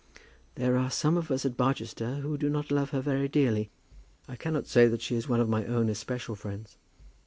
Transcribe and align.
"There 0.55 0.77
are 0.77 0.89
some 0.89 1.15
of 1.15 1.29
us 1.29 1.45
at 1.45 1.55
Barchester 1.55 2.21
who 2.21 2.35
do 2.35 2.49
not 2.49 2.71
love 2.71 2.89
her 2.89 3.01
very 3.01 3.27
dearly. 3.27 3.69
I 4.27 4.35
cannot 4.35 4.65
say 4.65 4.87
that 4.87 5.03
she 5.03 5.15
is 5.15 5.29
one 5.29 5.39
of 5.39 5.47
my 5.47 5.63
own 5.65 5.89
especial 5.89 6.35
friends." 6.35 6.79